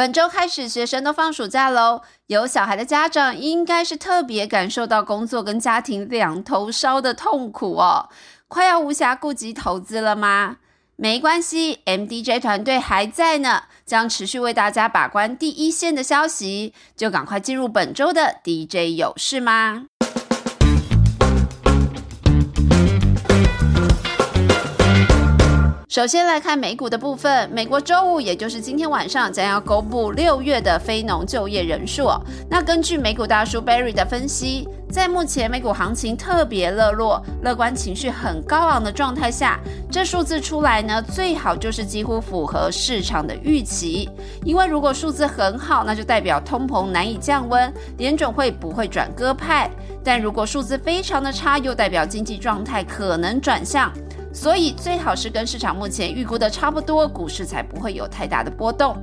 [0.00, 2.00] 本周开始，学生都放暑假喽。
[2.28, 8.08] 有小孩的家长应该是特别感受到工作跟家庭两头烧的痛苦哦。
[8.48, 10.56] 快要无暇顾及投资了吗？
[10.96, 16.72] 没关系，MDJ 团队还在呢，将持续为大家把关第一线的消息。
[16.96, 19.84] 就赶快进入本周的 DJ 有事吗？
[25.90, 32.08] 首先来看美股的部分，美国周五，也就是今天晚上将要公布六月的非农就业人数。
[32.48, 39.58] 那根据美股大叔 Barry 的分析，在目前美股行情特别热络、乐观情绪很高昂的状态下，
[39.90, 44.08] 这数字出来呢，最好就是几乎符合市场的预期。
[44.44, 49.68] 因为如果数字很好，那就代表通膨难以降温，联准会不会转鸽派；
[50.04, 53.92] 但如果数字非常的差，又代表经济状态可能转向。
[54.32, 58.96] 所以最好是跟市场目前预估的差不多，股市才不会有太大的波动。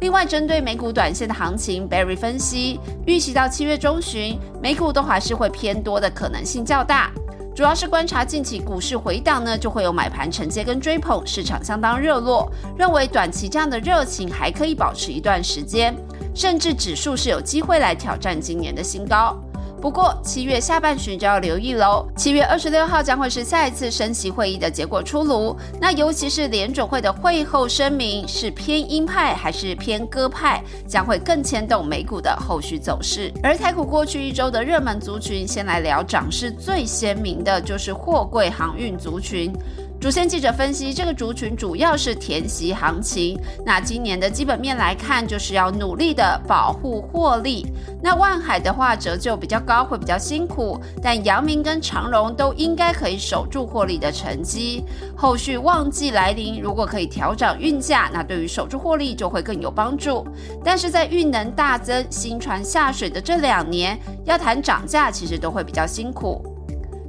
[0.00, 7.10] 另外，针对美股短线的行情，Barry 分析预期到七月中旬，美股都还是会偏多的可能性较大。
[7.54, 15.96] 主要是观察近期股市回档呢，就会有买盘承接跟追捧，市场相当热络，认为短期这样的热情还可以保持一段时间，
[16.34, 19.40] 甚至指数是有机会来挑战今年的新高。
[19.86, 22.04] 不过七月下半旬就要留意喽。
[22.16, 33.32] 七月二十六号将会是下一次升息会议的结果出炉，那尤其是联准会的会后声明是偏鹰派还是偏鸽派，将会更牵动美股的后续走势。
[33.44, 39.52] 而台股过去一周的热门族群，先来聊涨势最鲜明的就是货柜航运族群。
[39.98, 43.36] 主线记者分析，这个族群主要是填息行情。
[43.64, 47.66] 那今年的基本面来看，就是要努力的保护获利。
[48.02, 50.78] 那万海的话，折旧比较高，会比较辛苦。
[51.02, 54.84] 但阳明跟长荣都应该可以守住获利的成绩。
[55.16, 60.24] 后续旺季来临，如果可以调整运价，那对于守住获利就会更有帮助。
[60.62, 66.44] 但是在运能大增、新船下水的这两年，要谈涨价，其实都会比较辛苦。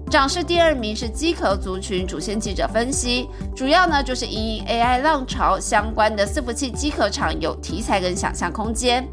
[0.09, 9.05] 涨势第二名是机壳族群，主线记者分析，主要呢就是因 AI 浪潮相关的伺服器机壳厂有题材跟想象空间。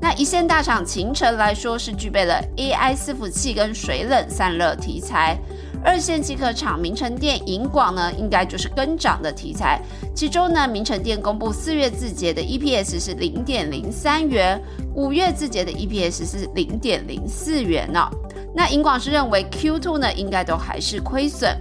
[0.00, 5.38] 那一线大厂秦城来说是具备了 AI 伺服器跟水冷散热题材，
[5.84, 9.80] 二线机壳厂明成电、银广呢应该就是跟涨的题材。
[10.16, 14.60] 其中呢，明成电公布四月字节的 EPS 是零点零三元，
[14.96, 18.10] 五月字节的 EPS 是零点零四元呢。
[18.54, 21.56] 那银广是认为 Q2 呢应该都还是亏损。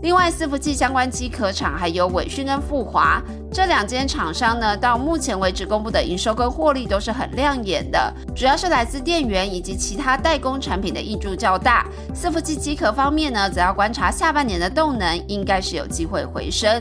[0.00, 11.84] 另外，伺服器相关机壳厂还有伟讯跟富华这两间厂商呢，到目前为止公布的营收跟获利都是很亮眼的，主要是来自电源以及其他代工产品的益注较大。
[12.14, 16.80] 伺服器机壳方面呢，则要观察下半年的动能，应该是有机会回升。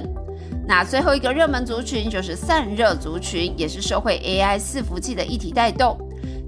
[0.67, 5.97] 那最后一个热门族群就是散热族群，也是社会 AI 伺服器的一体带动。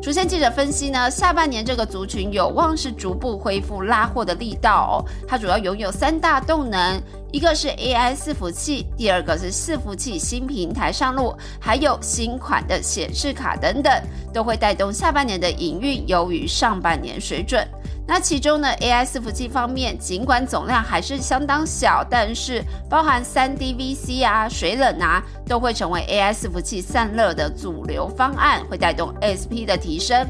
[0.02, 5.04] 首先记者分析呢，下半年这个族群有望是逐步恢复拉货的力道哦。
[5.28, 7.02] 它主要拥有三大动能，
[7.34, 13.92] 一个是 AI 伺服器，第二个是伺服器新平台上路，还有新款的显示卡等等，
[14.34, 17.68] 都会带动下半年的营运优于上半年水准。
[18.12, 30.28] 那其中呢，AI 伺服器方面，尽管总量还是相当小，但是包含三 DVC 啊、水冷啊，都会成为 AI 伺服器散热的主流方案，会带动 SP 的提升。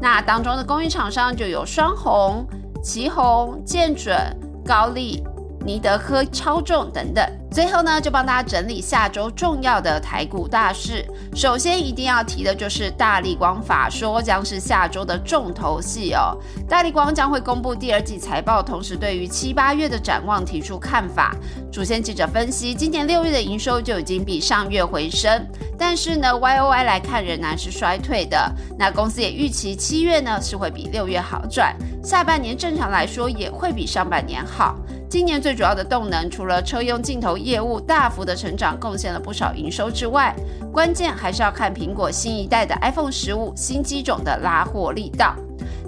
[0.00, 2.46] 那当中的供应厂商就有双红、
[2.82, 4.16] 旗红、建准、
[4.64, 5.22] 高丽。
[5.68, 11.04] 尼德科、超重等等，最后呢，就帮大家整理下周重要的台股大事。
[11.34, 16.34] 首先一定要提的就是大力光法说将是下周的重头戏哦。
[16.66, 21.36] 大力光将会公布第二季财报，同时对于七八月的展望提出看法。
[21.70, 25.46] 主线记者分析，今年六月的营收就已经比上月回升，
[25.78, 28.50] 但是呢，Y O Y 来看仍然是衰退的。
[28.78, 34.74] 那公司也预期七月呢是会比六月好转，下半年正常来说也会比上半年好。
[35.08, 40.36] 今年最主要的动能，除了车用镜头业务大幅的成长，贡献了不少营收之外，
[40.70, 45.34] 关键还是要看苹果新一代的 iPhone 十五新机种的拉货力道。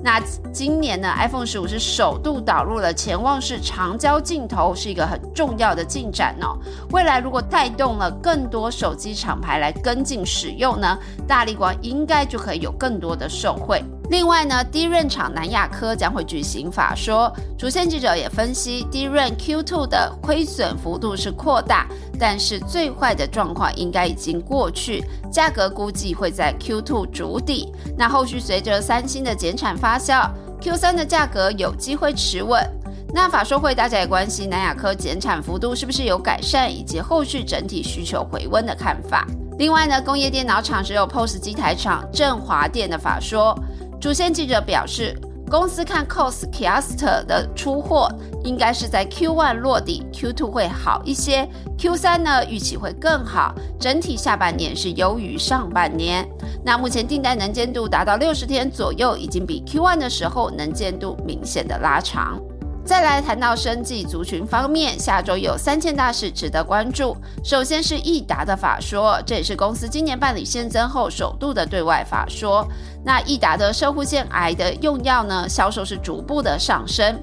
[0.02, 0.18] 那
[0.50, 6.56] 今年呢，iPhone 十五是首度导入了潜望式长焦镜头，是一个很重要的进展哦。
[6.90, 13.84] 未来如果带动了更多手机厂牌来跟进使用呢，大力光应该就可以有更多的受惠。
[14.10, 21.86] 另外呢，低润厂南亚科将会举行法说，主线记者也分析，低润 Q2 的亏损幅度是扩大，
[22.18, 27.72] 但是最坏的状况应该已经过去，价格估计会在 Q2 筑底。
[27.96, 30.28] 那后续随着三星的减产发酵
[30.60, 32.68] ，Q3 的价格有机会持稳。
[33.14, 39.24] 那法说会大家也关心南亚科减产幅度是不是有改善，以及后续整体需求回温的看法。
[39.58, 43.56] 另外呢，工业电脑厂只有 POS 机台厂振华电的法说，
[44.00, 45.14] 主线记者表示。
[45.50, 48.08] 公司看 COS k i a s t 的出货
[48.44, 56.24] 应该是在 Q1 落地，Q2 会好一些，Q3 呢预期会更好，整体下半年是优于上半年。
[56.64, 62.40] 那目前订单能见度达到六十天左右，已经比 Q1 的时候能见度明显的拉长。
[62.84, 67.16] 再来谈到生计族群方面，下周有三件大事值得关注。
[67.44, 72.66] 首先是益达的法说，这也是公司今年办理现增后首度的对外法说。
[73.04, 77.16] 那益达的射护腺癌的用药呢，销售是逐步的上升。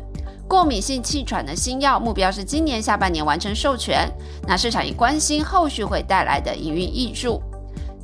[0.47, 4.09] 过敏性气喘的新药目标是今年下半年完成授权。
[4.47, 7.41] 那市场也关心后续会带来的营运益助。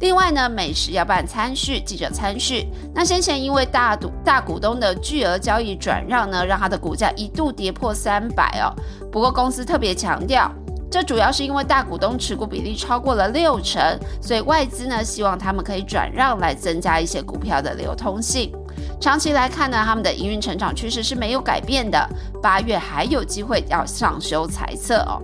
[0.03, 2.67] 另外呢，美食要办餐叙，记者参叙。
[2.93, 8.67] 那先前因为大股大股东的巨额交易转让呢，让它的股价一度跌破三百哦。
[9.09, 10.51] 不过公司特别强调，
[10.91, 18.51] 这主要是因为大股东持股比例超过了六成，所以外资呢希望他们可以转让来增加一些股票的流通性。
[18.99, 21.97] 长期来看呢，他们的营运成长趋势是没有改变的，
[22.41, 25.21] 八月还有机会要上修财测哦。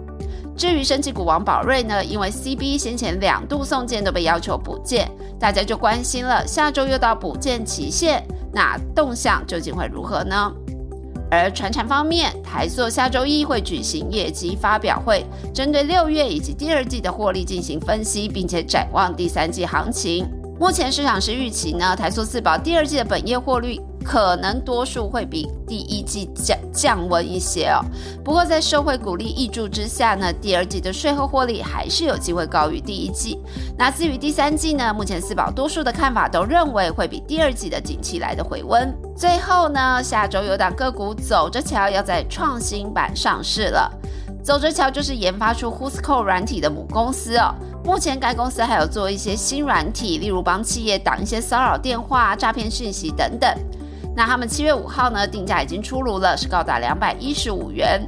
[0.60, 5.10] 至于升级股王宝瑞呢，因为 CB 先前两度送件都被要求补件，
[5.40, 8.22] 大家就关心了，下周又到补件期限，
[8.52, 10.52] 那动向究竟会如何呢？
[11.32, 20.30] 而船产方面，台塑下周一会举行业绩发表会，针对六月以及第二季的获利进行分析，并且展望第三季行情。
[20.60, 23.80] 目前市场是预期呢，台塑四宝第二季的本业获利。
[24.10, 27.86] 可能多数会比第一季降降温一些哦。
[28.26, 33.38] 不过在社会鼓励益助之下呢，第二季的税后获利还是有机会高于第一季。
[33.78, 38.92] 那至于第三季呢，目前四宝多数的看法都认为会比第二季的景气来的回温。
[39.16, 43.92] 最后呢，下周有档个股走着瞧要在创新板上市了。
[44.44, 47.54] 走着瞧就是研发出 Whosco 软体的母公司哦。
[47.86, 53.48] 目前该公司还有做一些新软体，例如帮企业挡一些骚扰电话、诈骗讯息等等。
[54.20, 58.06] 那他们七月五号呢，定价已经出炉了，是高达两百一十五元。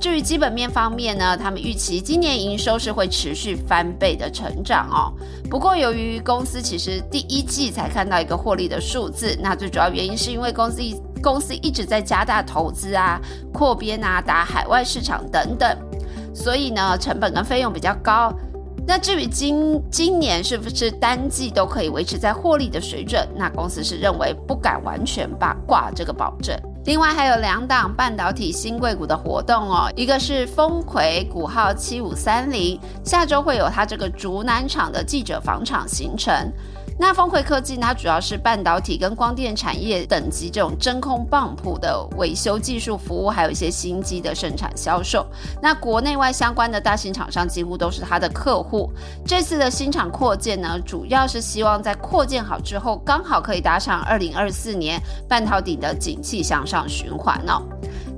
[0.00, 5.12] 至于基本面方面呢，他们预期今年营收是会持续翻倍的成长哦。
[5.50, 13.20] 不过由于公司其实第一季才看到一个获利的数字，那最主要原因是因为公司一公司一直在加大投资啊、
[13.52, 15.76] 扩编啊、打海外市场等等，
[16.32, 18.32] 所以呢成本跟费用比较高。
[18.90, 23.24] 那至于今今年是不是单季都可以维持在获利的水准？
[23.36, 26.60] 那公司是认为不敢完全把挂这个保证。
[26.86, 36.52] 另外还有两档半导体新贵股的活动哦，一个是丰葵股号七五三零，下周会有它这个竹南厂的记者访厂行程。
[37.00, 45.26] 那峰会科技，它主要是半导体跟光电产业等级这种真空泵浦的维修技术服务，还有一些新机的生产销售。
[45.62, 48.92] 那国内外相关的大型厂商几乎都是它的客户。
[49.24, 57.62] 这次的新厂扩建呢，主要是希望在扩建好之后，刚好可以搭上二零二四年半导体的景气向上循环哦。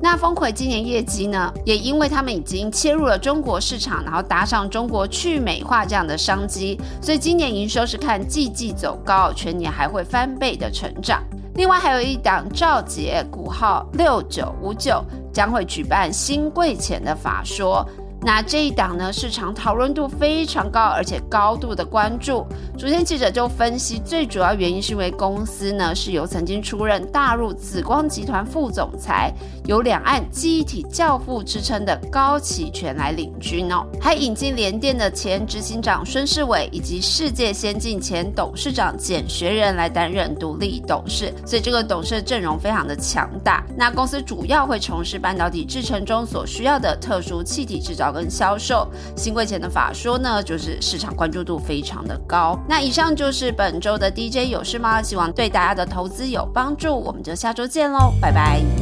[0.02, 11.22] 那峰葵今年业绩呢，也因为他们已经切入了中国市场，然后搭上中国去美化这样的商机，所以今年营收是看季季走高，全年还会翻倍的成长。
[11.54, 17.87] 另外还有一档赵杰股号六九五九将会举办新贵钱的法说。
[18.25, 22.47] 那这一档呢，市场讨论度非常高，而且高度的关注。
[22.79, 29.33] 昨天记者就分析，最主要原因是因为公司呢是由曾经出任大陆紫光集团副总裁、
[29.67, 43.64] 有两岸记忆体教父之称的高启全来领军哦，还引进联电的前执行长孙世伟以及世界先进前董事长简学仁来担任独立董事，所以这个董事阵容非常的强大。
[43.76, 48.12] 那公司主要会从事半导体制程中所需要的特殊气体制造。
[48.12, 52.59] 跟销售新贵前的法说呢，就是市场关注度非常的高。
[52.69, 55.02] 那以上就是本周的 DJ 有事吗？
[55.02, 56.95] 希望对大家的投资有帮助。
[56.95, 58.82] 我们就下周见喽，拜拜。